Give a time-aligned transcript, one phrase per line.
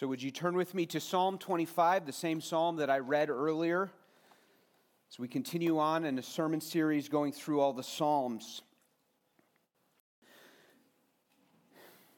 [0.00, 3.28] So, would you turn with me to Psalm 25, the same psalm that I read
[3.28, 3.90] earlier,
[5.12, 8.62] as we continue on in a sermon series going through all the Psalms?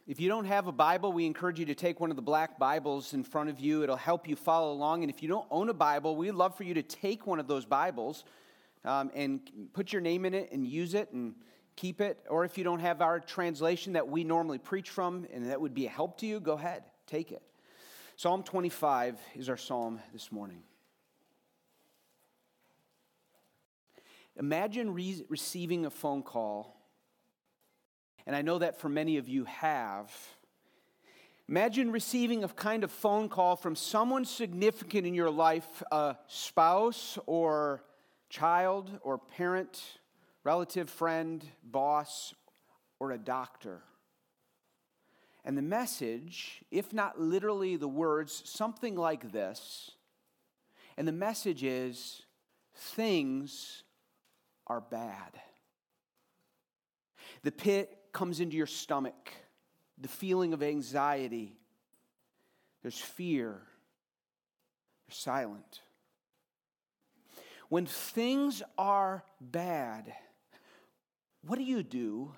[0.06, 2.56] If you don't have a Bible, we encourage you to take one of the black
[2.56, 3.82] Bibles in front of you.
[3.82, 5.02] It'll help you follow along.
[5.02, 7.48] And if you don't own a Bible, we'd love for you to take one of
[7.48, 8.22] those Bibles
[8.84, 9.40] um, and
[9.72, 11.34] put your name in it and use it and
[11.74, 12.24] keep it.
[12.30, 15.74] Or if you don't have our translation that we normally preach from and that would
[15.74, 17.42] be a help to you, go ahead, take it.
[18.22, 20.62] Psalm 25 is our psalm this morning.
[24.36, 26.80] Imagine re- receiving a phone call,
[28.24, 30.12] and I know that for many of you have.
[31.48, 37.18] Imagine receiving a kind of phone call from someone significant in your life, a spouse
[37.26, 37.82] or
[38.30, 39.82] child or parent,
[40.44, 42.34] relative, friend, boss,
[43.00, 43.82] or a doctor.
[45.44, 49.90] And the message, if not literally the words, something like this.
[50.96, 52.22] And the message is
[52.74, 53.82] things
[54.66, 55.40] are bad.
[57.42, 59.32] The pit comes into your stomach,
[59.98, 61.56] the feeling of anxiety.
[62.82, 63.62] There's fear.
[65.06, 65.80] You're silent.
[67.68, 70.12] When things are bad,
[71.44, 72.32] what do you do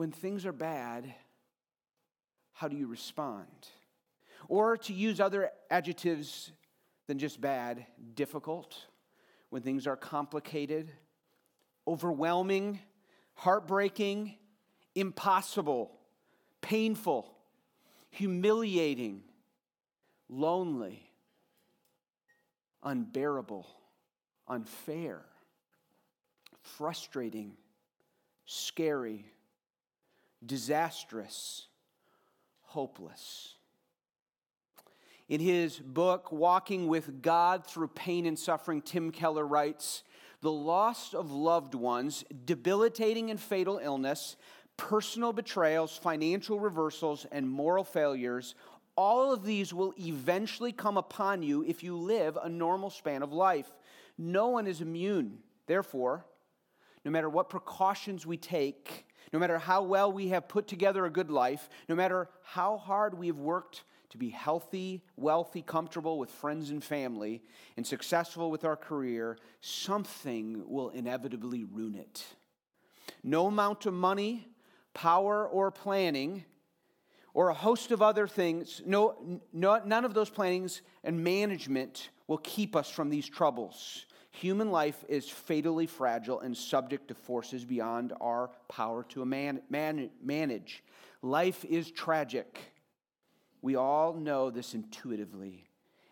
[0.00, 1.12] when things are bad,
[2.54, 3.68] how do you respond?
[4.48, 6.52] Or to use other adjectives
[7.06, 7.84] than just bad,
[8.14, 8.74] difficult,
[9.50, 10.90] when things are complicated,
[11.86, 12.78] overwhelming,
[13.34, 14.36] heartbreaking,
[14.94, 15.92] impossible,
[16.62, 17.30] painful,
[18.08, 19.22] humiliating,
[20.30, 21.12] lonely,
[22.82, 23.66] unbearable,
[24.48, 25.20] unfair,
[26.62, 27.52] frustrating,
[28.46, 29.26] scary
[30.44, 31.66] disastrous,
[32.62, 33.54] hopeless.
[35.28, 40.02] In his book, Walking with God Through Pain and Suffering, Tim Keller writes
[40.40, 44.36] The loss of loved ones, debilitating and fatal illness,
[44.76, 48.54] personal betrayals, financial reversals, and moral failures
[49.00, 53.32] all of these will eventually come upon you if you live a normal span of
[53.32, 53.74] life.
[54.18, 55.38] No one is immune.
[55.66, 56.26] Therefore,
[57.02, 61.10] no matter what precautions we take, no matter how well we have put together a
[61.10, 66.30] good life, no matter how hard we have worked to be healthy, wealthy, comfortable with
[66.30, 67.42] friends and family,
[67.76, 72.24] and successful with our career, something will inevitably ruin it.
[73.22, 74.48] No amount of money,
[74.94, 76.44] power, or planning,
[77.34, 82.38] or a host of other things, no, no, none of those plannings and management will
[82.38, 84.06] keep us from these troubles.
[84.32, 90.10] Human life is fatally fragile and subject to forces beyond our power to man, man,
[90.22, 90.84] manage.
[91.20, 92.58] Life is tragic.
[93.60, 95.66] We all know this intuitively.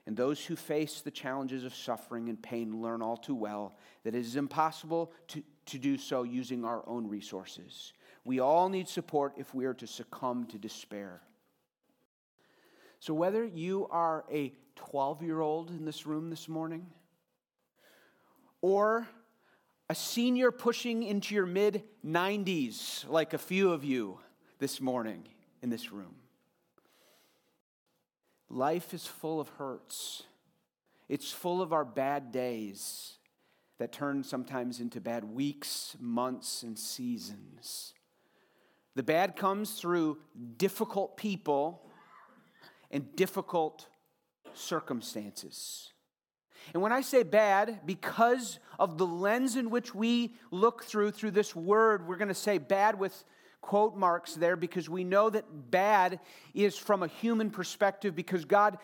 [0.06, 4.14] And those who face the challenges of suffering and pain learn all too well that
[4.14, 7.92] it is impossible to, to do so using our own resources.
[8.24, 11.20] We all need support if we are to succumb to despair.
[13.00, 16.86] So, whether you are a 12 year old in this room this morning,
[18.60, 19.08] or
[19.88, 24.18] a senior pushing into your mid 90s, like a few of you
[24.58, 25.26] this morning
[25.62, 26.14] in this room.
[28.50, 30.24] Life is full of hurts.
[31.08, 33.18] It's full of our bad days
[33.78, 37.94] that turn sometimes into bad weeks, months, and seasons.
[38.94, 40.18] The bad comes through
[40.56, 41.82] difficult people
[42.90, 43.86] and difficult
[44.54, 45.92] circumstances.
[46.72, 51.32] And when I say bad, because of the lens in which we look through through
[51.32, 53.24] this word, we're going to say bad with
[53.60, 56.20] quote marks there because we know that bad
[56.54, 58.78] is from a human perspective because God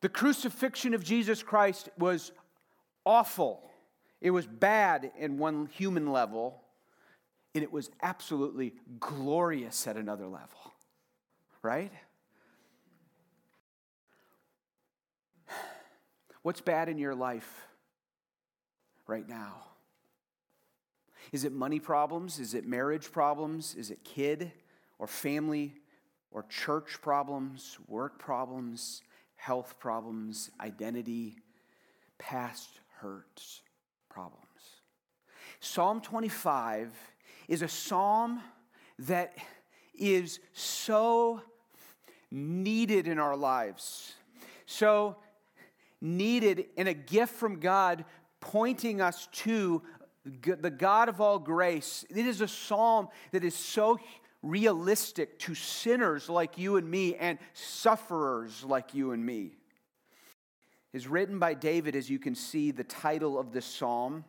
[0.00, 2.30] the crucifixion of Jesus Christ was
[3.04, 3.68] awful.
[4.20, 6.62] It was bad in one human level,
[7.54, 10.72] and it was absolutely glorious at another level.
[11.62, 11.92] Right?
[16.42, 17.66] What's bad in your life
[19.06, 19.64] right now?
[21.32, 22.38] Is it money problems?
[22.38, 23.74] Is it marriage problems?
[23.74, 24.52] Is it kid
[24.98, 25.74] or family
[26.30, 29.02] or church problems, work problems,
[29.36, 31.36] health problems, identity,
[32.18, 33.62] past hurts
[34.08, 34.44] problems?
[35.60, 36.92] Psalm 25
[37.48, 38.40] is a psalm
[39.00, 39.34] that
[39.98, 41.40] is so
[42.30, 44.14] needed in our lives.
[44.66, 45.16] So
[46.00, 48.04] needed and a gift from God
[48.40, 49.82] pointing us to
[50.24, 52.04] the God of all grace.
[52.10, 53.98] It is a psalm that is so
[54.42, 59.52] realistic to sinners like you and me and sufferers like you and me.
[60.92, 64.24] Is written by David, as you can see, the title of this psalm.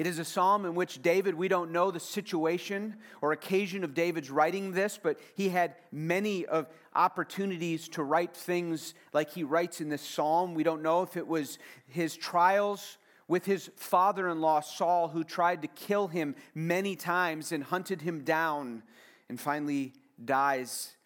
[0.00, 3.92] It is a psalm in which David, we don't know the situation or occasion of
[3.92, 9.78] David's writing this, but he had many of opportunities to write things like he writes
[9.82, 10.54] in this psalm.
[10.54, 12.96] We don't know if it was his trials
[13.28, 18.00] with his father in law, Saul, who tried to kill him many times and hunted
[18.00, 18.82] him down
[19.28, 19.92] and finally
[20.24, 20.96] dies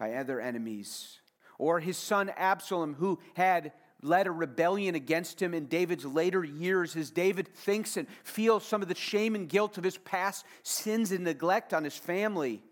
[0.00, 1.20] by other enemies.
[1.58, 3.70] Or his son Absalom, who had
[4.02, 8.82] led a rebellion against him in David's later years as David thinks and feels some
[8.82, 12.62] of the shame and guilt of his past sins and neglect on his family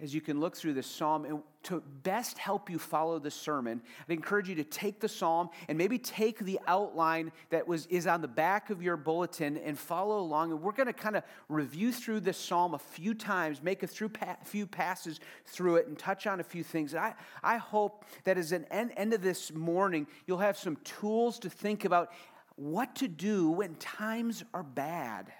[0.00, 1.42] as you can look through this psalm.
[1.68, 5.76] To best help you follow the sermon, I'd encourage you to take the psalm and
[5.76, 10.18] maybe take the outline that was, is on the back of your bulletin and follow
[10.18, 10.50] along.
[10.50, 13.86] And we're going to kind of review through this psalm a few times, make a
[13.86, 16.94] few passes through it, and touch on a few things.
[16.94, 20.76] And I, I hope that as an end, end of this morning, you'll have some
[20.84, 22.12] tools to think about
[22.56, 25.30] what to do when times are bad.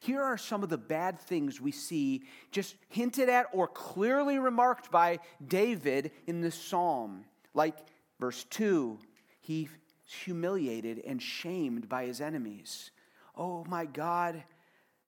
[0.00, 4.90] Here are some of the bad things we see just hinted at or clearly remarked
[4.90, 7.24] by David in this psalm.
[7.54, 7.76] Like
[8.20, 8.98] verse 2,
[9.40, 9.68] he
[10.04, 12.90] humiliated and shamed by his enemies.
[13.36, 14.42] Oh my God,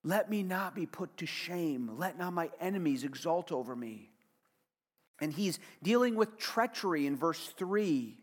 [0.05, 1.91] let me not be put to shame.
[1.99, 4.11] Let not my enemies exult over me.
[5.21, 8.17] And he's dealing with treachery in verse 3.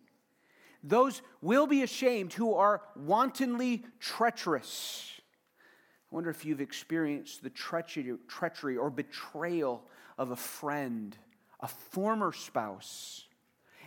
[0.84, 5.15] Those will be ashamed who are wantonly treacherous.
[6.12, 9.84] I wonder if you've experienced the treachery or betrayal
[10.18, 11.18] of a friend,
[11.60, 13.26] a former spouse,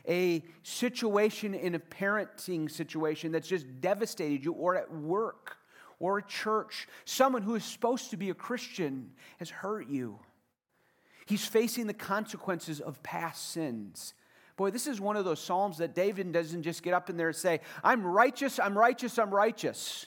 [0.06, 5.56] a situation in a parenting situation that's just devastated you, or at work,
[6.00, 6.88] or at church.
[7.04, 10.18] Someone who is supposed to be a Christian has hurt you.
[11.26, 14.14] He's facing the consequences of past sins.
[14.56, 17.28] Boy, this is one of those Psalms that David doesn't just get up in there
[17.28, 20.06] and say, I'm righteous, I'm righteous, I'm righteous.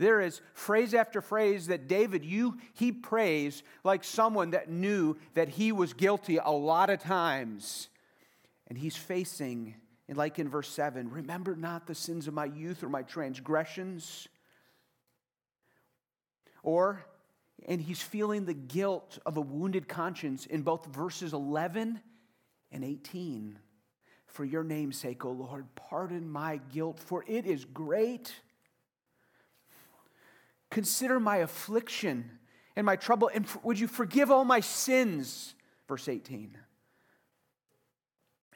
[0.00, 5.50] There is phrase after phrase that David, you, he prays like someone that knew that
[5.50, 7.90] he was guilty a lot of times.
[8.68, 9.74] And he's facing,
[10.08, 14.26] and like in verse 7, remember not the sins of my youth or my transgressions.
[16.62, 17.04] Or,
[17.68, 22.00] and he's feeling the guilt of a wounded conscience in both verses 11
[22.72, 23.58] and 18.
[24.28, 28.32] For your name's sake, O Lord, pardon my guilt, for it is great.
[30.70, 32.38] Consider my affliction
[32.76, 35.54] and my trouble, and would you forgive all my sins?
[35.88, 36.56] Verse 18.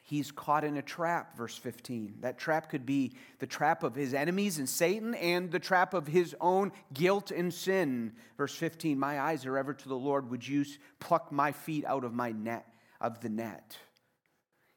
[0.01, 2.17] He's caught in a trap, verse 15.
[2.21, 6.05] That trap could be the trap of his enemies and Satan, and the trap of
[6.05, 8.13] his own guilt and sin.
[8.37, 10.29] Verse 15, my eyes are ever to the Lord.
[10.29, 10.63] Would you
[10.99, 12.67] pluck my feet out of my net,
[13.01, 13.77] of the net?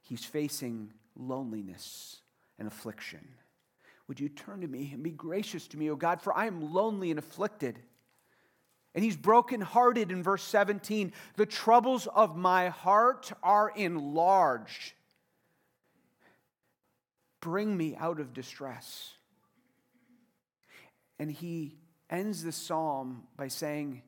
[0.00, 2.22] He's facing loneliness
[2.58, 3.28] and affliction.
[4.08, 6.72] Would you turn to me and be gracious to me, O God, for I am
[6.72, 7.78] lonely and afflicted.
[8.94, 11.12] And he's brokenhearted in verse 17.
[11.36, 14.94] The troubles of my heart are enlarged.
[17.40, 19.12] Bring me out of distress.
[21.18, 21.76] And he
[22.08, 24.02] ends the psalm by saying,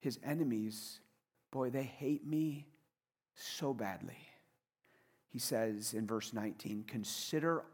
[0.00, 1.00] His enemies,
[1.50, 2.66] boy, they hate me
[3.34, 4.18] so badly.
[5.28, 7.64] He says in verse 19, Consider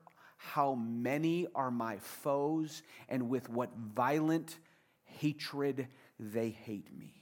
[0.53, 4.59] how many are my foes, and with what violent
[5.05, 7.15] hatred they hate me.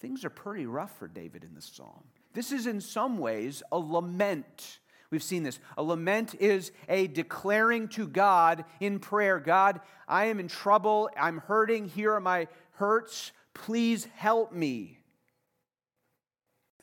[0.00, 2.04] Things are pretty rough for David in this psalm.
[2.34, 4.78] This is, in some ways, a lament.
[5.10, 5.60] We've seen this.
[5.76, 11.10] A lament is a declaring to God in prayer God, I am in trouble.
[11.16, 11.88] I'm hurting.
[11.88, 13.32] Here are my hurts.
[13.54, 14.98] Please help me.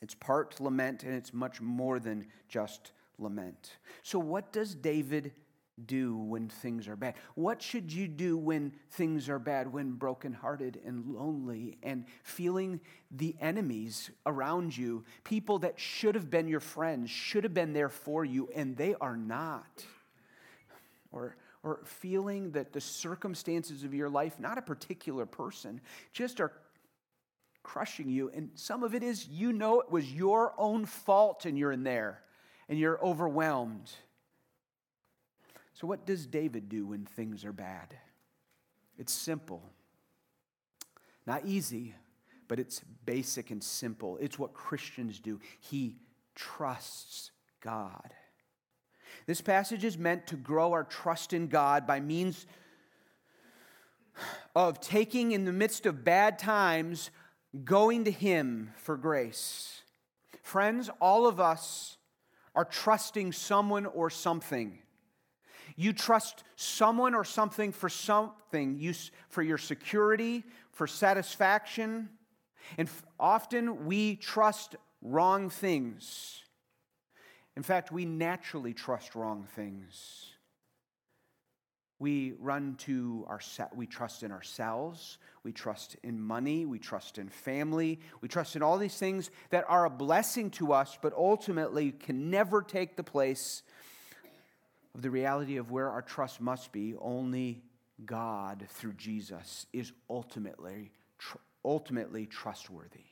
[0.00, 3.76] It's part lament, and it's much more than just lament.
[4.02, 5.32] So, what does David
[5.86, 7.14] do when things are bad?
[7.34, 13.36] What should you do when things are bad, when brokenhearted and lonely and feeling the
[13.40, 18.24] enemies around you, people that should have been your friends, should have been there for
[18.24, 19.84] you, and they are not?
[21.12, 25.80] Or, or feeling that the circumstances of your life, not a particular person,
[26.12, 26.52] just are
[27.62, 28.30] crushing you.
[28.34, 31.82] And some of it is you know it was your own fault and you're in
[31.82, 32.22] there
[32.70, 33.90] and you're overwhelmed.
[35.74, 37.94] So, what does David do when things are bad?
[38.96, 39.62] It's simple.
[41.26, 41.94] Not easy,
[42.48, 44.18] but it's basic and simple.
[44.20, 45.40] It's what Christians do.
[45.58, 45.96] He
[46.34, 48.14] trusts God.
[49.26, 52.46] This passage is meant to grow our trust in God by means
[54.54, 57.10] of taking in the midst of bad times,
[57.64, 59.82] going to Him for grace.
[60.42, 61.96] Friends, all of us
[62.60, 64.78] are trusting someone or something.
[65.76, 68.92] You trust someone or something for something, you,
[69.30, 72.10] for your security, for satisfaction.
[72.76, 76.42] And often we trust wrong things.
[77.56, 80.29] In fact, we naturally trust wrong things.
[82.00, 83.40] We run to our,
[83.74, 88.62] we trust in ourselves, we trust in money, we trust in family, we trust in
[88.62, 93.04] all these things that are a blessing to us, but ultimately can never take the
[93.04, 93.62] place
[94.94, 96.94] of the reality of where our trust must be.
[96.98, 97.62] Only
[98.06, 103.04] God, through Jesus, is ultimately, tr- ultimately trustworthy.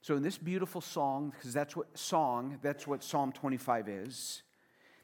[0.00, 4.42] So in this beautiful song, because that's what song, that's what Psalm 25 is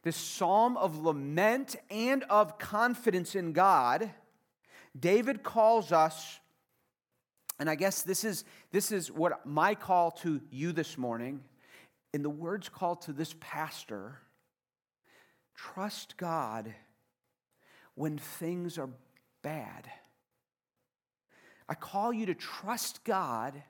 [0.02, 4.10] this psalm of lament and of confidence in God,
[4.98, 6.40] David calls us,
[7.58, 11.42] and I guess this is, this is what my call to you this morning,
[12.12, 14.18] in the words called to this pastor
[15.54, 16.74] trust God
[17.94, 18.88] when things are
[19.42, 19.90] bad.
[21.68, 23.62] I call you to trust God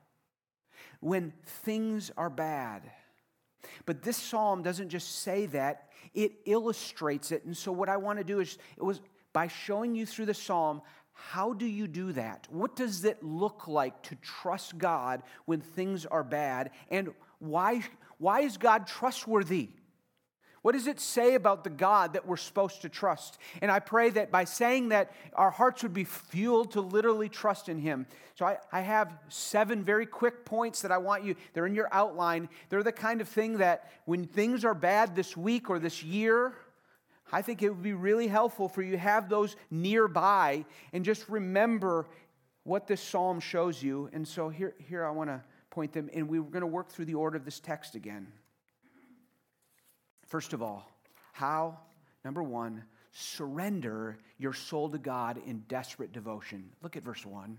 [1.00, 2.82] when things are bad.
[3.86, 7.44] But this psalm doesn't just say that, it illustrates it.
[7.44, 9.00] And so, what I want to do is, it was
[9.32, 12.46] by showing you through the psalm, how do you do that?
[12.50, 16.70] What does it look like to trust God when things are bad?
[16.90, 17.82] And why,
[18.18, 19.70] why is God trustworthy?
[20.62, 23.38] What does it say about the God that we're supposed to trust?
[23.62, 27.70] And I pray that by saying that, our hearts would be fueled to literally trust
[27.70, 28.06] in Him.
[28.34, 31.88] So I, I have seven very quick points that I want you, they're in your
[31.92, 32.48] outline.
[32.68, 36.54] They're the kind of thing that when things are bad this week or this year,
[37.32, 41.28] I think it would be really helpful for you to have those nearby and just
[41.28, 42.06] remember
[42.64, 44.10] what this psalm shows you.
[44.12, 47.06] And so here, here I want to point them, and we're going to work through
[47.06, 48.26] the order of this text again.
[50.30, 50.88] First of all,
[51.32, 51.76] how?
[52.24, 56.70] Number one, surrender your soul to God in desperate devotion.
[56.82, 57.58] Look at verse 1.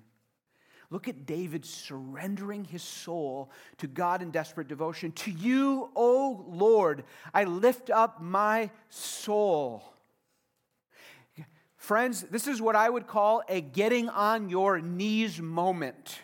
[0.89, 5.11] Look at David surrendering his soul to God in desperate devotion.
[5.11, 9.83] To you, O Lord, I lift up my soul.
[11.75, 16.19] Friends, this is what I would call a getting on your knees moment.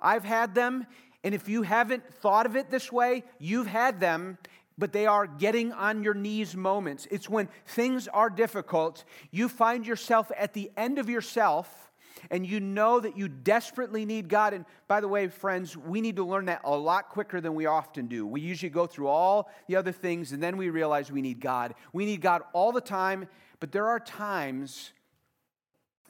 [0.00, 0.86] I've had them,
[1.22, 4.38] and if you haven't thought of it this way, you've had them,
[4.76, 7.06] but they are getting on your knees moments.
[7.10, 11.92] It's when things are difficult, you find yourself at the end of yourself
[12.30, 14.54] and you know that you desperately need God.
[14.54, 17.66] And by the way, friends, we need to learn that a lot quicker than we
[17.66, 18.26] often do.
[18.26, 21.74] We usually go through all the other things and then we realize we need God.
[21.92, 23.28] We need God all the time,
[23.60, 24.92] but there are times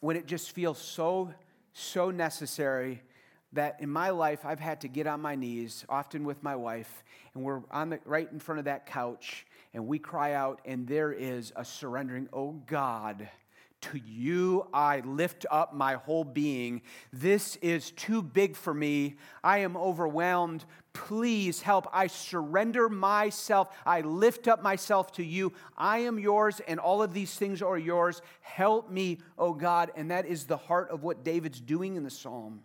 [0.01, 1.33] when it just feels so,
[1.73, 3.03] so necessary
[3.55, 7.03] that in my life I've had to get on my knees, often with my wife,
[7.35, 10.87] and we're on the right in front of that couch, and we cry out, and
[10.87, 13.29] there is a surrendering, oh God.
[13.93, 16.81] To you I lift up my whole being.
[17.13, 19.17] This is too big for me.
[19.43, 20.65] I am overwhelmed.
[20.95, 21.87] Please help.
[21.93, 23.69] I surrender myself.
[23.85, 25.53] I lift up myself to you.
[25.77, 28.23] I am yours, and all of these things are yours.
[28.41, 29.91] Help me, oh God.
[29.97, 32.63] And that is the heart of what David's doing in the psalm.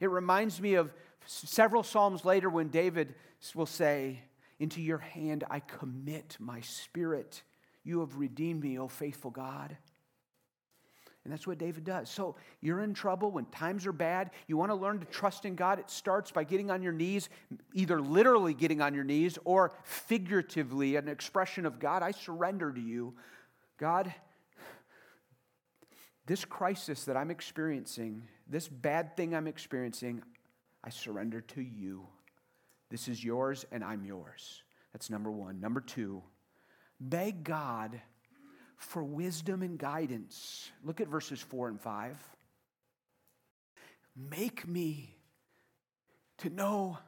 [0.00, 0.92] It reminds me of
[1.26, 3.14] several Psalms later when David
[3.54, 4.20] will say,
[4.58, 7.42] Into your hand I commit my spirit.
[7.84, 9.76] You have redeemed me, O faithful God.
[11.24, 12.08] And that's what David does.
[12.08, 14.30] So you're in trouble when times are bad.
[14.46, 15.78] You want to learn to trust in God.
[15.78, 17.28] It starts by getting on your knees,
[17.74, 22.80] either literally getting on your knees or figuratively, an expression of God, I surrender to
[22.80, 23.14] you.
[23.76, 24.14] God,
[26.24, 30.22] this crisis that I'm experiencing, this bad thing I'm experiencing,
[30.82, 32.06] I surrender to you.
[32.90, 34.62] This is yours and I'm yours.
[34.92, 35.60] That's number one.
[35.60, 36.22] Number two,
[36.98, 38.00] beg God
[38.76, 40.68] for wisdom and guidance.
[40.84, 42.18] Look at verses four and five.
[44.16, 45.14] Make me
[46.38, 46.98] to know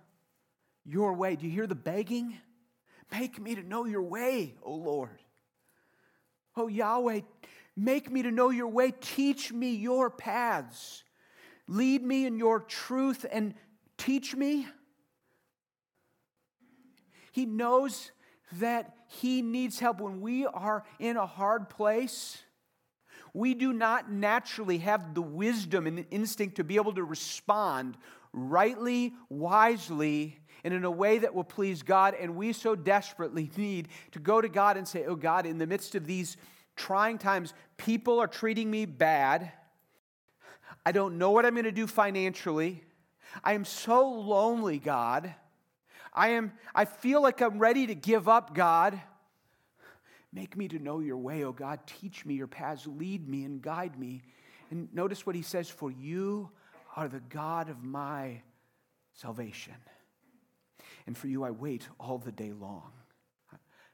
[0.85, 1.35] your way.
[1.35, 2.37] Do you hear the begging?
[3.11, 5.19] Make me to know your way, O Lord.
[6.57, 7.23] Oh Yahweh,
[7.77, 8.93] make me to know your way.
[9.01, 11.03] Teach me your paths.
[11.69, 13.55] Lead me in your truth and
[13.97, 14.67] teach me.
[17.33, 18.11] He knows
[18.59, 22.39] that he needs help when we are in a hard place.
[23.35, 27.97] We do not naturally have the wisdom and the instinct to be able to respond
[28.33, 32.15] rightly, wisely, and in a way that will please God.
[32.19, 35.67] And we so desperately need to go to God and say, Oh God, in the
[35.67, 36.37] midst of these
[36.77, 39.53] trying times, people are treating me bad.
[40.85, 42.83] I don't know what I'm going to do financially.
[43.43, 45.35] I am so lonely, God.
[46.13, 49.01] I am I feel like I'm ready to give up, God.
[50.33, 51.81] Make me to know your way, oh God.
[51.87, 54.23] Teach me your paths, lead me and guide me.
[54.71, 56.51] And notice what he says, for you
[56.97, 58.43] are the God of my
[59.15, 59.75] salvation.
[61.07, 62.93] And for you I wait all the day long.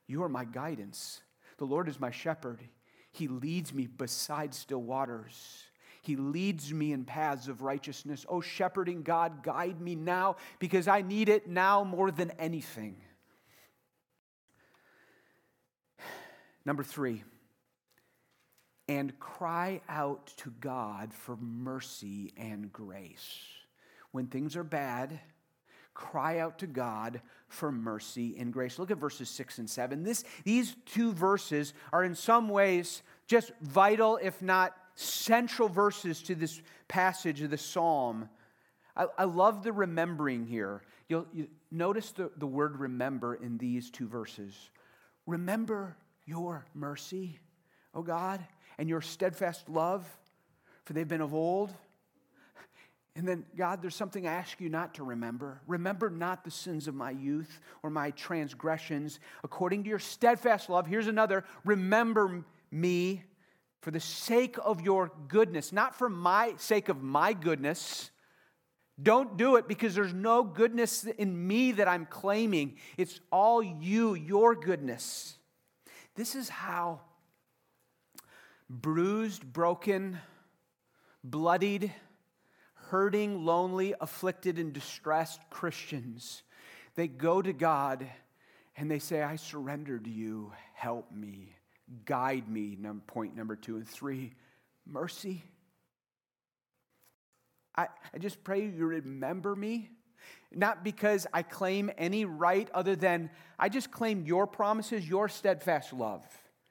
[0.07, 1.23] You are my guidance.
[1.59, 2.61] The Lord is my shepherd.
[3.13, 5.65] He leads me beside still waters.
[6.09, 8.25] He leads me in paths of righteousness.
[8.31, 12.97] Oh, shepherding God, guide me now because I need it now more than anything.
[16.65, 17.25] Number three,
[18.89, 23.45] and cry out to God for mercy and grace.
[24.13, 25.21] When things are bad,
[25.93, 28.79] cry out to God for mercy and grace.
[28.79, 30.05] Look at verses 6 and 7.
[30.05, 36.35] This, these two verses are in some ways just vital, if not central verses to
[36.35, 38.29] this passage of the psalm.
[38.97, 40.83] I, I love the remembering here.
[41.09, 44.55] You'll you notice the, the word remember in these two verses.
[45.25, 47.39] Remember your mercy,
[47.95, 48.45] O God,
[48.77, 50.05] and your steadfast love,
[50.85, 51.73] for they've been of old.
[53.15, 55.61] And then, God, there's something I ask you not to remember.
[55.67, 59.21] Remember not the sins of my youth or my transgressions.
[59.45, 63.23] According to your steadfast love, here's another remember me
[63.81, 68.11] for the sake of your goodness, not for my sake of my goodness.
[69.01, 72.77] Don't do it because there's no goodness in me that I'm claiming.
[72.97, 75.37] It's all you, your goodness.
[76.17, 77.01] This is how
[78.69, 80.19] bruised, broken,
[81.23, 81.93] bloodied,
[82.89, 86.43] hurting, lonely, afflicted, and distressed Christians,
[86.95, 88.07] they go to God
[88.77, 90.53] and they say, I surrender to you.
[90.75, 91.55] Help me
[92.05, 93.77] guide me, number, point number two.
[93.77, 94.33] And three,
[94.87, 95.43] mercy.
[97.77, 99.91] I, I just pray you remember me,
[100.53, 105.93] not because I claim any right other than I just claim your promises, your steadfast
[105.93, 106.25] love.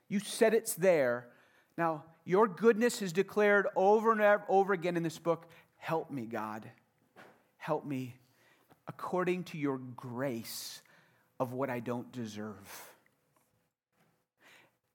[0.09, 1.27] You said it's there.
[1.77, 5.47] Now, your goodness is declared over and over again in this book.
[5.77, 6.69] Help me, God.
[7.57, 8.15] Help me
[8.87, 10.81] according to your grace
[11.39, 12.91] of what I don't deserve.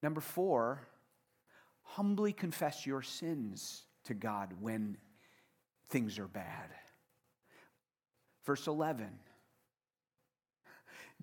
[0.03, 0.81] Number four,
[1.83, 4.97] humbly confess your sins to God when
[5.89, 6.71] things are bad.
[8.45, 9.09] Verse 11.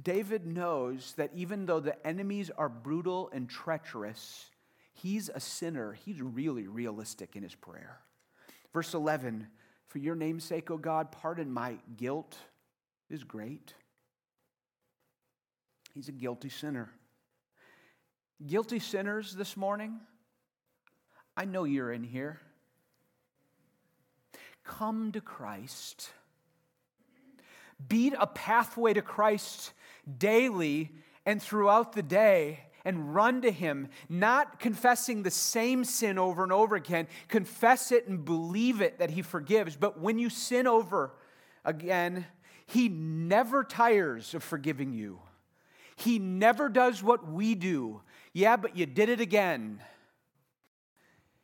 [0.02, 4.50] David knows that even though the enemies are brutal and treacherous,
[4.94, 5.94] he's a sinner.
[6.06, 8.00] He's really realistic in his prayer.
[8.74, 9.48] Verse 11
[9.88, 12.38] For your name's sake, O God, pardon my guilt
[13.10, 13.74] is great.
[15.94, 16.89] He's a guilty sinner.
[18.47, 19.99] Guilty sinners this morning,
[21.36, 22.39] I know you're in here.
[24.63, 26.10] Come to Christ.
[27.86, 29.73] Beat a pathway to Christ
[30.17, 30.91] daily
[31.25, 36.54] and throughout the day and run to Him, not confessing the same sin over and
[36.54, 37.08] over again.
[37.28, 39.75] Confess it and believe it that He forgives.
[39.75, 41.12] But when you sin over
[41.65, 42.25] again,
[42.65, 45.19] He never tires of forgiving you.
[45.97, 48.02] He never does what we do
[48.34, 49.82] yeah, but you did it again.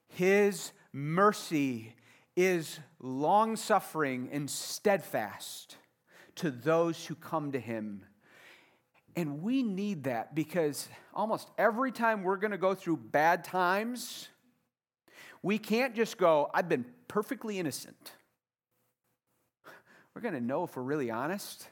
[0.09, 1.95] His mercy
[2.35, 5.77] is long suffering and steadfast
[6.35, 8.03] to those who come to him.
[9.15, 14.27] And we need that because almost every time we're going to go through bad times,
[15.41, 18.11] we can't just go, I've been perfectly innocent.
[20.13, 21.67] We're going to know if we're really honest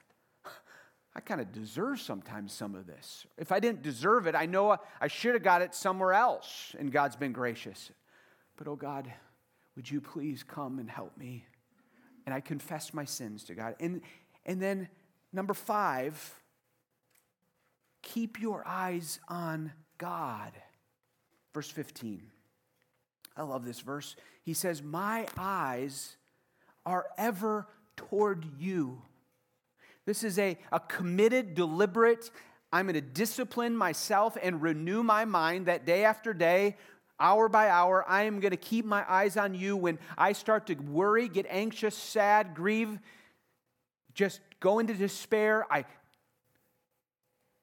[1.15, 3.25] I kind of deserve sometimes some of this.
[3.37, 6.91] If I didn't deserve it, I know I should have got it somewhere else, and
[6.91, 7.91] God's been gracious.
[8.57, 9.11] But oh God,
[9.75, 11.45] would you please come and help me?
[12.25, 13.75] And I confess my sins to God.
[13.79, 14.01] And,
[14.45, 14.87] and then,
[15.31, 16.35] number five,
[18.01, 20.51] keep your eyes on God.
[21.53, 22.23] Verse 15.
[23.35, 24.15] I love this verse.
[24.43, 26.17] He says, My eyes
[26.85, 29.01] are ever toward you.
[30.05, 32.29] This is a, a committed, deliberate,
[32.73, 36.75] I'm going to discipline myself and renew my mind that day after day,
[37.19, 38.03] hour by hour.
[38.07, 41.45] I am going to keep my eyes on you when I start to worry, get
[41.49, 42.97] anxious, sad, grieve,
[44.15, 45.67] just go into despair.
[45.71, 45.85] I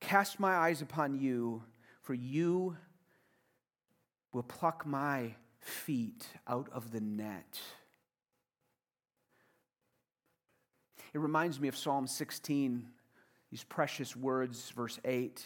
[0.01, 1.65] cast my eyes upon you,
[2.03, 2.77] for you
[4.33, 7.61] will pluck my feet out of the net.
[11.13, 12.87] It reminds me of Psalm 16,
[13.51, 15.45] these precious words, verse 8.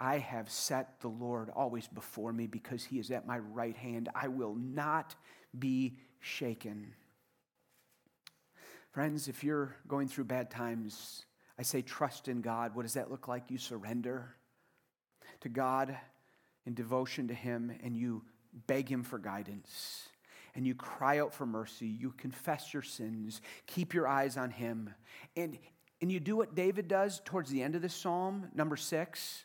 [0.00, 4.08] I have set the Lord always before me because he is at my right hand.
[4.14, 5.14] I will not
[5.58, 6.94] be shaken.
[8.90, 11.26] Friends, if you're going through bad times,
[11.58, 12.74] I say trust in God.
[12.74, 13.50] What does that look like?
[13.50, 14.34] You surrender
[15.40, 15.96] to God
[16.64, 18.22] in devotion to Him and you
[18.66, 20.08] beg Him for guidance
[20.54, 21.86] and you cry out for mercy.
[21.86, 24.90] You confess your sins, keep your eyes on Him.
[25.36, 25.58] And,
[26.00, 29.44] and you do what David does towards the end of this psalm, number six.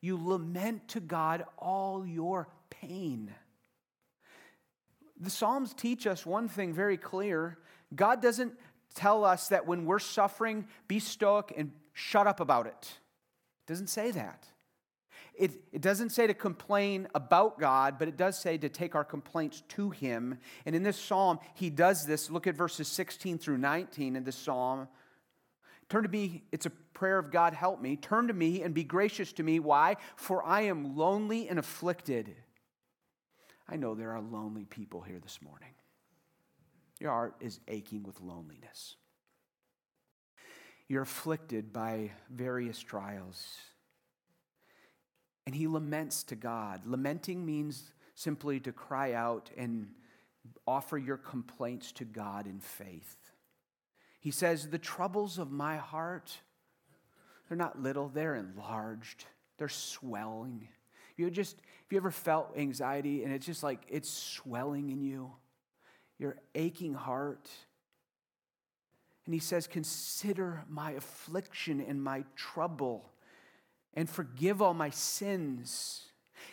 [0.00, 3.32] You lament to God all your pain.
[5.20, 7.58] The Psalms teach us one thing very clear
[7.94, 8.54] God doesn't
[8.94, 12.98] tell us that when we're suffering, be stoic and shut up about it.
[13.64, 14.46] It doesn't say that.
[15.34, 19.04] It, it doesn't say to complain about God, but it does say to take our
[19.04, 20.38] complaints to Him.
[20.66, 22.30] And in this psalm, he does this.
[22.30, 24.88] Look at verses 16 through 19 in this psalm.
[25.88, 27.96] Turn to me, it's a prayer of God, help me.
[27.96, 29.58] Turn to me and be gracious to me.
[29.58, 29.96] Why?
[30.16, 32.34] For I am lonely and afflicted.
[33.68, 35.68] I know there are lonely people here this morning.
[37.00, 38.96] Your heart is aching with loneliness.
[40.88, 43.46] You're afflicted by various trials.
[45.46, 46.82] And he laments to God.
[46.86, 49.88] Lamenting means simply to cry out and
[50.66, 53.16] offer your complaints to God in faith.
[54.20, 56.38] He says, The troubles of my heart,
[57.48, 59.24] they're not little, they're enlarged,
[59.58, 60.68] they're swelling.
[61.16, 65.32] You just, if you ever felt anxiety and it's just like it's swelling in you,
[66.18, 67.50] your aching heart.
[69.24, 73.11] And he says, Consider my affliction and my trouble
[73.94, 76.06] and forgive all my sins.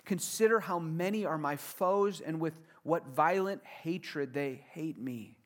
[0.05, 5.37] Consider how many are my foes and with what violent hatred they hate me.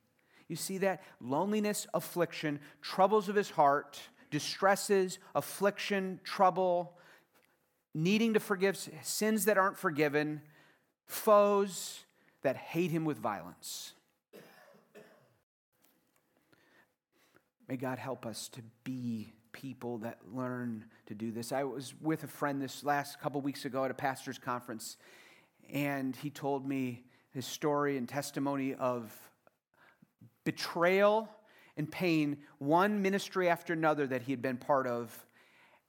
[0.47, 1.01] You see that?
[1.19, 6.97] Loneliness, affliction, troubles of his heart, distresses, affliction, trouble,
[7.93, 10.41] needing to forgive sins that aren't forgiven,
[11.05, 12.03] foes
[12.41, 13.93] that hate him with violence.
[17.67, 21.51] May God help us to be people that learn to do this.
[21.51, 24.97] I was with a friend this last couple weeks ago at a pastor's conference,
[25.71, 29.15] and he told me his story and testimony of
[30.43, 31.29] betrayal
[31.77, 35.25] and pain, one ministry after another that he had been part of.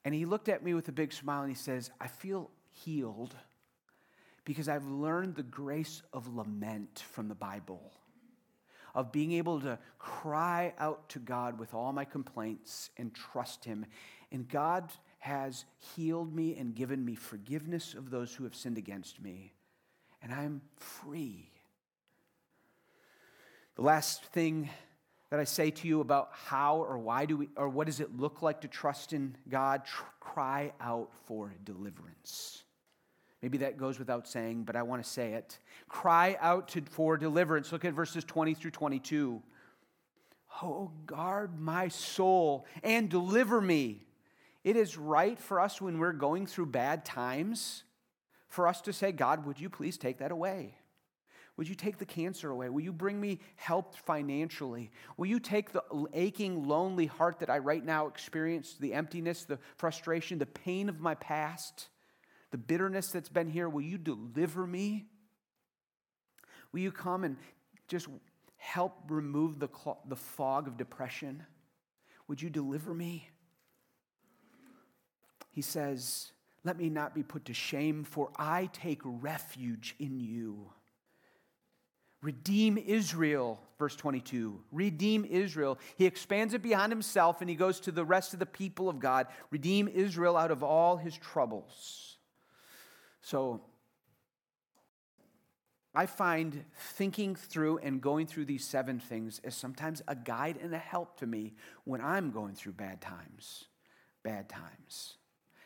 [0.05, 3.35] And he looked at me with a big smile and he says, I feel healed
[4.45, 7.93] because I've learned the grace of lament from the Bible
[8.95, 13.87] of being able to cry out to God with all my complaints and trust Him.
[14.31, 19.23] And God has healed me and given me forgiveness of those who have sinned against
[19.23, 19.53] me.
[20.23, 21.51] And I'm free.
[23.77, 24.69] The last thing
[25.31, 28.17] that I say to you about how or why do we, or what does it
[28.17, 32.63] look like to trust in God, tr- cry out for deliverance.
[33.45, 35.59] Maybe that goes without saying, but I want to say it.
[35.87, 37.73] Cry out to, for deliverance.
[37.73, 39.43] Look at verses 20 through 22.
[40.63, 44.07] Oh, guard my soul and deliver me.
[44.65, 47.85] It is right for us when we're going through bad times
[48.49, 50.77] for us to say, God, would you please take that away?
[51.59, 52.71] Would you take the cancer away?
[52.71, 54.91] Will you bring me help financially?
[55.19, 55.83] Will you take the
[56.15, 60.99] aching, lonely heart that I right now experience, the emptiness, the frustration, the pain of
[60.99, 61.89] my past?
[62.55, 65.07] The bitterness that's been here, will you deliver me?
[66.71, 67.37] Will you come and
[67.89, 68.07] just
[68.59, 69.69] help remove the,
[70.07, 71.43] the fog of depression?
[72.29, 73.29] Would you deliver me?
[75.51, 76.31] He says,
[76.63, 80.71] Let me not be put to shame, for I take refuge in you.
[82.23, 84.61] Redeem Israel, verse 22.
[84.71, 85.77] Redeem Israel.
[85.97, 89.01] He expands it beyond himself and he goes to the rest of the people of
[89.01, 89.27] God.
[89.51, 92.14] Redeem Israel out of all his troubles.
[93.25, 93.63] So
[95.95, 100.75] I find thinking through and going through these seven things is sometimes a guide and
[100.75, 103.65] a help to me when I'm going through bad times.
[104.23, 105.17] Bad times.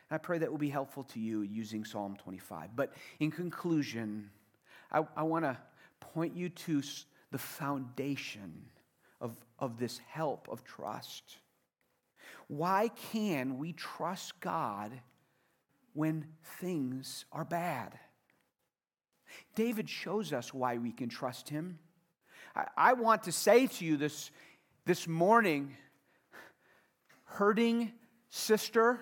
[0.09, 2.77] And I pray that will be helpful to you using Psalm 25.
[2.77, 4.31] But in conclusion,
[4.93, 5.59] I, I want to
[5.99, 6.81] point you to
[7.33, 8.67] the foundation
[9.21, 11.39] of, of this help of trust.
[12.47, 14.93] Why can we trust God
[15.99, 16.25] when
[16.61, 17.99] things are bad.
[19.57, 21.81] David shows us why we can trust him.
[22.77, 24.31] I, want to say to you this,
[24.87, 25.77] this morning,
[27.25, 27.91] hurting
[28.31, 29.01] sister,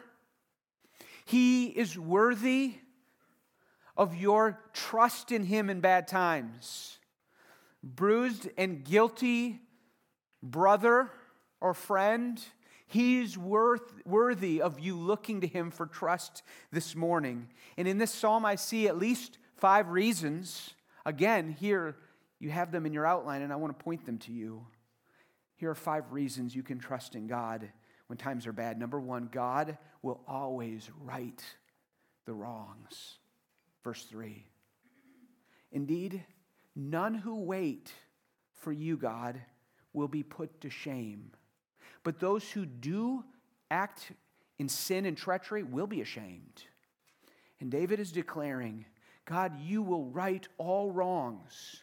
[1.26, 2.76] he is worthy
[3.94, 6.98] of your trust in him in bad times.
[7.82, 9.60] Bruised and guilty
[10.42, 11.10] brother
[11.60, 12.42] or friend,
[12.86, 17.48] He's worth, worthy of you looking to him for trust this morning.
[17.76, 20.74] And in this psalm, I see at least five reasons.
[21.04, 21.96] Again, here
[22.38, 24.66] you have them in your outline, and I want to point them to you.
[25.56, 27.68] Here are five reasons you can trust in God
[28.06, 28.78] when times are bad.
[28.78, 31.42] Number one, God will always right
[32.24, 33.18] the wrongs.
[33.82, 34.44] Verse 3.
[35.72, 36.24] Indeed,
[36.74, 37.92] none who wait
[38.52, 39.40] for you, God,
[39.92, 41.32] will be put to shame.
[42.06, 43.24] But those who do
[43.68, 44.12] act
[44.60, 46.62] in sin and treachery will be ashamed.
[47.58, 48.84] And David is declaring,
[49.24, 51.82] God, you will right all wrongs.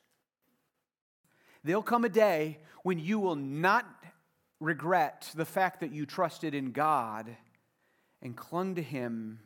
[1.66, 3.86] There'll come a day when you will not
[4.62, 7.36] regret the fact that you trusted in God
[8.22, 9.42] and clung to Him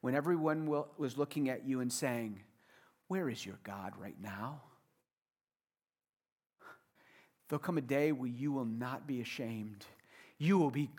[0.00, 2.40] when everyone was looking at you and saying,
[3.06, 4.62] Where is your God right now?
[7.48, 9.86] There'll come a day where you will not be ashamed.
[10.40, 10.90] You will be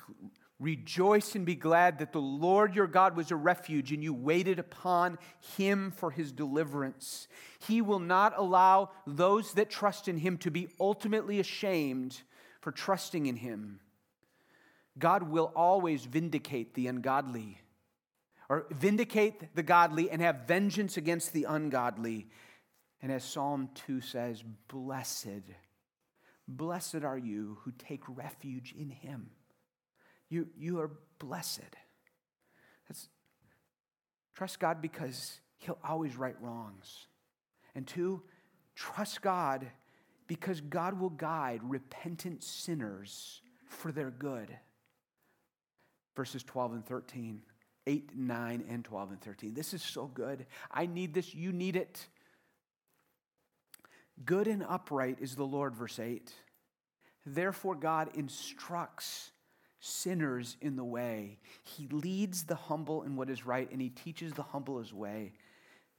[0.59, 4.59] rejoice and be glad that the Lord your God was a refuge and you waited
[4.59, 5.17] upon
[5.57, 7.27] him for his deliverance.
[7.67, 12.21] He will not allow those that trust in him to be ultimately ashamed
[12.61, 13.79] for trusting in him.
[14.99, 17.59] God will always vindicate the ungodly,
[18.47, 22.27] or vindicate the godly and have vengeance against the ungodly.
[23.01, 25.41] And as Psalm 2 says, blessed,
[26.47, 29.29] blessed are you who take refuge in him.
[30.29, 31.75] You, you are blessed.
[32.87, 33.09] That's,
[34.35, 37.07] trust God because he'll always right wrongs.
[37.75, 38.23] And two,
[38.75, 39.67] trust God
[40.27, 44.47] because God will guide repentant sinners for their good.
[46.15, 47.41] Verses 12 and 13,
[47.87, 49.53] 8, 9, and 12 and 13.
[49.53, 50.45] This is so good.
[50.71, 51.33] I need this.
[51.33, 52.07] You need it.
[54.25, 56.31] Good and upright is the Lord, verse 8.
[57.25, 59.31] Therefore, God instructs
[59.79, 61.39] sinners in the way.
[61.63, 65.33] He leads the humble in what is right, and he teaches the humble his way.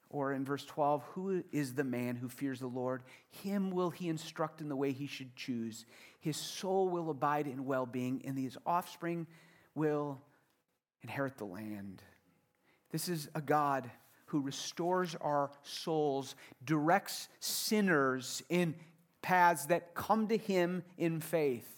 [0.08, 3.02] Or in verse 12, who is the man who fears the Lord?
[3.30, 5.86] Him will he instruct in the way he should choose.
[6.20, 9.26] His soul will abide in well being, and his offspring
[9.74, 10.20] will
[11.02, 12.02] inherit the land.
[12.90, 13.90] This is a God
[14.32, 18.74] who restores our souls, directs sinners in
[19.20, 21.68] paths that come to him in faith.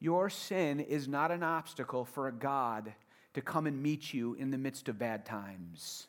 [0.00, 2.92] Your sin is not an obstacle for a God
[3.34, 6.08] to come and meet you in the midst of bad times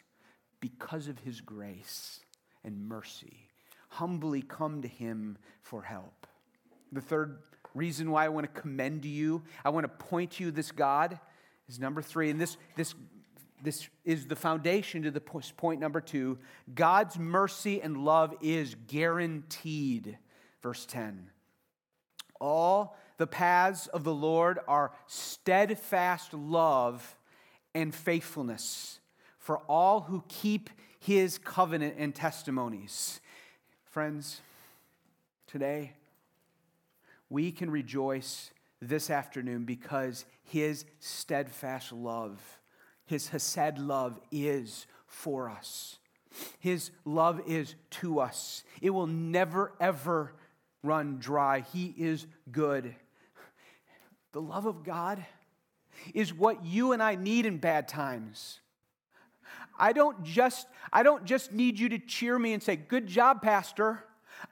[0.60, 2.22] because of his grace
[2.64, 3.48] and mercy.
[3.90, 6.26] Humbly come to him for help.
[6.92, 7.38] The third
[7.76, 11.20] reason why I want to commend you, I want to point you this God
[11.70, 12.32] is number three.
[12.32, 12.96] And this, this,
[13.64, 16.38] this is the foundation to the point number two.
[16.74, 20.18] God's mercy and love is guaranteed.
[20.62, 21.30] Verse 10.
[22.40, 27.16] All the paths of the Lord are steadfast love
[27.74, 29.00] and faithfulness
[29.38, 30.70] for all who keep
[31.00, 33.20] his covenant and testimonies.
[33.86, 34.42] Friends,
[35.48, 35.94] today
[37.30, 42.60] we can rejoice this afternoon because his steadfast love,
[43.12, 46.00] his Hesed love, is for us.
[46.60, 48.64] His love is to us.
[48.82, 50.34] It will never, ever
[50.82, 51.60] run dry.
[51.74, 52.96] He is good.
[54.32, 55.24] The love of God
[56.14, 58.62] is what you and I need in bad times.
[59.78, 63.42] I don't just I don't just need you to cheer me and say, "Good job,
[63.42, 64.04] pastor."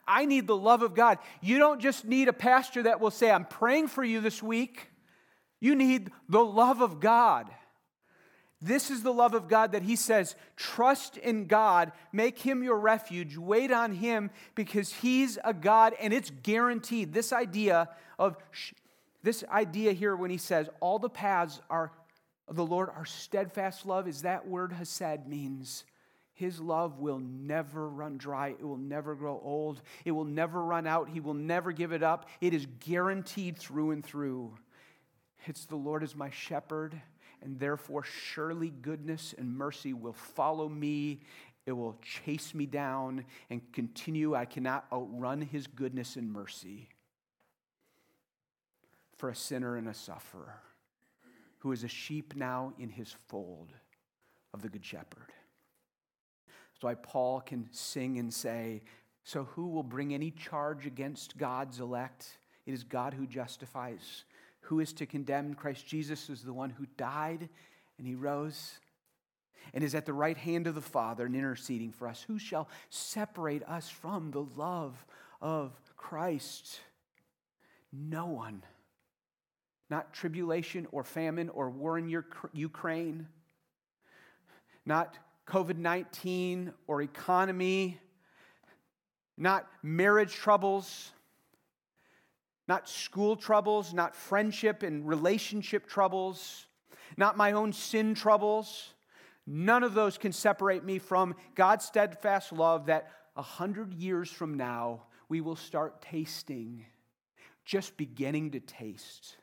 [0.07, 1.17] I need the love of God.
[1.41, 4.91] You don't just need a pastor that will say, "I'm praying for you this week."
[5.59, 7.49] You need the love of God.
[8.61, 12.77] This is the love of God that He says, trust in God, make Him your
[12.77, 17.13] refuge, wait on Him because He's a God and it's guaranteed.
[17.13, 18.35] This idea of
[19.23, 21.91] this idea here when He says, all the paths are
[22.49, 25.85] the Lord, are steadfast love, is that word Hesed means
[26.39, 28.55] his love will never run dry.
[28.57, 29.81] It will never grow old.
[30.05, 31.09] It will never run out.
[31.09, 32.29] He will never give it up.
[32.39, 34.53] It is guaranteed through and through.
[35.47, 37.01] It's the Lord is my shepherd,
[37.41, 41.21] and therefore surely goodness and mercy will follow me.
[41.65, 44.35] It will chase me down and continue.
[44.35, 46.89] I cannot outrun his goodness and mercy
[49.17, 50.61] for a sinner and a sufferer
[51.59, 53.73] who is a sheep now in his fold
[54.53, 55.33] of the Good Shepherd.
[56.47, 58.81] That's why Paul can sing and say,
[59.23, 62.37] So who will bring any charge against God's elect?
[62.65, 64.23] It is God who justifies.
[64.61, 65.53] Who is to condemn?
[65.53, 67.49] Christ Jesus is the one who died
[67.97, 68.79] and he rose
[69.73, 72.23] and is at the right hand of the Father and interceding for us.
[72.23, 75.05] Who shall separate us from the love
[75.41, 76.79] of Christ?
[77.91, 78.63] No one
[79.89, 83.27] not tribulation or famine or war in your, Ukraine,
[84.85, 85.17] not
[85.47, 87.99] COVID 19 or economy,
[89.37, 91.11] not marriage troubles,
[92.69, 96.67] not school troubles, not friendship and relationship troubles,
[97.17, 98.93] not my own sin troubles.
[99.47, 104.53] None of those can separate me from God's steadfast love that a hundred years from
[104.53, 106.85] now we will start tasting,
[107.65, 109.37] just beginning to taste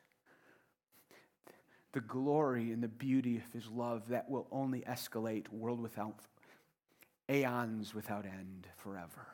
[1.91, 6.15] the glory and the beauty of his love that will only escalate world without
[7.29, 9.27] aeons without end forever.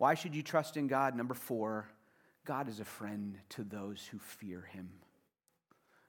[0.00, 1.14] Why should you trust in God?
[1.14, 1.86] Number four,
[2.46, 4.88] God is a friend to those who fear him.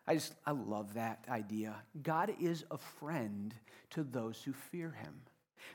[0.08, 1.75] I just, I love that idea.
[2.01, 3.54] God is a friend
[3.89, 5.23] to those who fear him.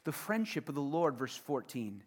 [0.04, 2.02] The friendship of the Lord, verse 14,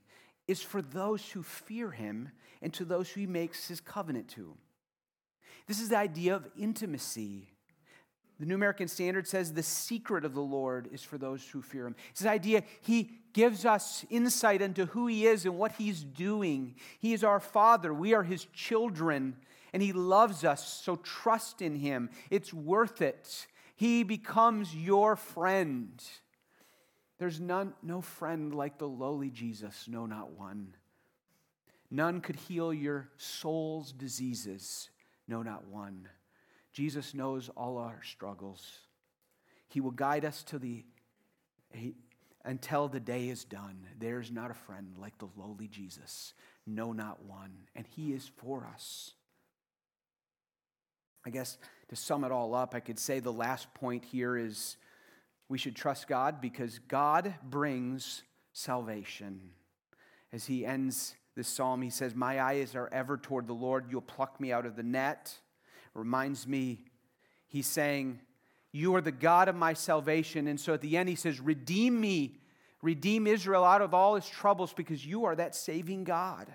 [0.48, 4.58] is for those who fear him and to those who he makes his covenant to.
[5.68, 7.52] This is the idea of intimacy.
[8.40, 11.86] The New American Standard says the secret of the Lord is for those who fear
[11.86, 11.96] him.
[12.12, 16.76] It's this idea he gives us insight into who he is and what he's doing.
[17.00, 19.36] He is our father, we are his children,
[19.74, 22.10] and he loves us, so trust in him.
[22.30, 23.46] It's worth it.
[23.76, 26.02] He becomes your friend.
[27.18, 30.76] There's none, no friend like the lowly Jesus, no, not one.
[31.92, 34.90] None could heal your soul's diseases,
[35.28, 36.08] no, not one.
[36.80, 38.66] Jesus knows all our struggles.
[39.68, 40.86] He will guide us to the,
[41.74, 41.96] he,
[42.46, 43.86] until the day is done.
[44.00, 46.34] There's not a friend like the lowly Jesus,
[46.66, 47.52] no, not one.
[47.76, 49.12] And He is for us.
[51.26, 51.58] I guess
[51.90, 54.78] to sum it all up, I could say the last point here is
[55.50, 59.42] we should trust God because God brings salvation.
[60.32, 63.88] As he ends this psalm, he says, My eyes are ever toward the Lord.
[63.90, 65.38] You'll pluck me out of the net.
[65.94, 66.86] Reminds me,
[67.48, 68.20] he's saying,
[68.72, 70.48] You are the God of my salvation.
[70.48, 72.40] And so at the end, he says, Redeem me,
[72.82, 76.54] redeem Israel out of all his troubles because you are that saving God.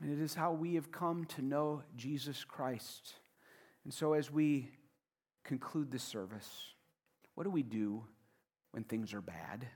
[0.00, 3.14] And it is how we have come to know Jesus Christ.
[3.84, 4.70] And so as we
[5.42, 6.48] conclude this service,
[7.34, 8.04] what do we do
[8.72, 9.66] when things are bad?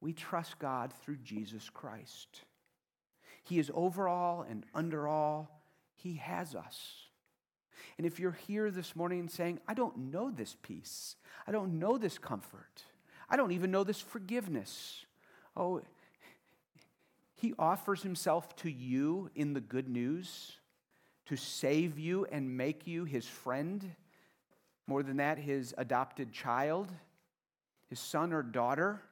[0.00, 2.42] We trust God through Jesus Christ.
[3.44, 5.57] He is over all and under all.
[6.02, 6.94] He has us.
[7.96, 11.98] And if you're here this morning saying, I don't know this peace, I don't know
[11.98, 12.82] this comfort,
[13.28, 15.04] I don't even know this forgiveness.
[15.56, 15.82] Oh,
[17.34, 20.56] he offers himself to you in the good news
[21.26, 23.94] to save you and make you his friend
[24.86, 26.90] more than that, his adopted child,
[27.88, 29.02] his son or daughter.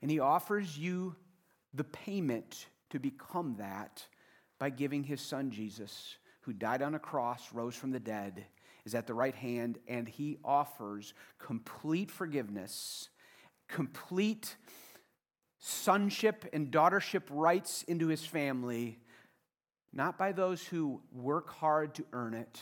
[0.00, 1.14] And he offers you
[1.74, 4.06] the payment to become that
[4.62, 8.44] by giving his son Jesus, who died on a cross, rose from the dead,
[8.84, 13.08] is at the right hand, and he offers complete forgiveness,
[13.66, 14.54] complete
[15.58, 19.00] sonship and daughtership rights into his family,
[19.92, 22.60] not by those who work hard to earn it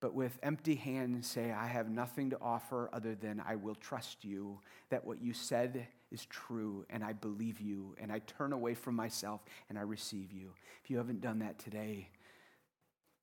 [0.00, 4.24] but with empty hands say, I have nothing to offer other than I will trust
[4.24, 8.74] you, that what you said is true, and I believe you, and I turn away
[8.74, 10.52] from myself and I receive you.
[10.82, 12.08] If you haven't done that today,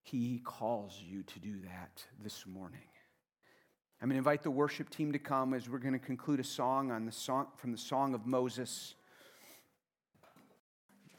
[0.04, 2.80] He calls you to do that this morning.
[4.02, 6.44] I'm going to invite the worship team to come as we're going to conclude a
[6.44, 8.94] song on the song from the Song of Moses.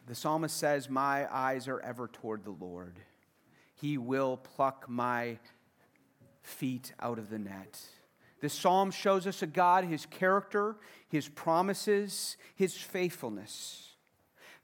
[0.06, 3.00] The psalmist says, My eyes are ever toward the Lord.
[3.74, 5.38] He will pluck my
[6.40, 7.78] feet out of the net.
[8.40, 10.76] This psalm shows us a God, his character,
[11.08, 13.94] his promises, his faithfulness.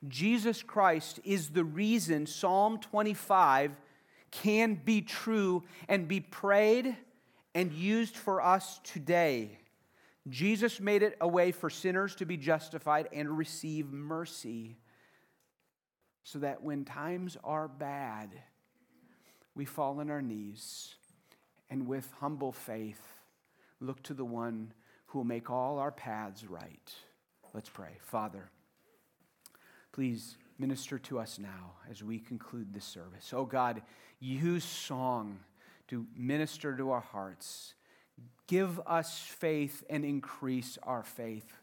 [0.06, 3.72] Jesus Christ is the reason Psalm 25
[4.30, 6.96] can be true and be prayed
[7.54, 9.58] and used for us today.
[10.28, 14.78] Jesus made it a way for sinners to be justified and receive mercy
[16.22, 18.30] so that when times are bad,
[19.54, 20.94] we fall on our knees
[21.70, 23.13] and with humble faith
[23.84, 24.72] look to the one
[25.06, 26.92] who will make all our paths right.
[27.52, 27.98] Let's pray.
[28.00, 28.50] Father,
[29.92, 33.32] please minister to us now as we conclude this service.
[33.32, 33.82] Oh God,
[34.20, 35.38] use song
[35.88, 37.74] to minister to our hearts.
[38.46, 41.56] Give us faith and increase our faith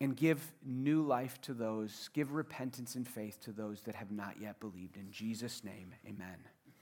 [0.00, 4.40] and give new life to those, give repentance and faith to those that have not
[4.40, 4.96] yet believed.
[4.96, 6.38] In Jesus' name, amen.